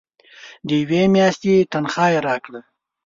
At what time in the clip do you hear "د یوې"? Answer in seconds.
0.67-1.03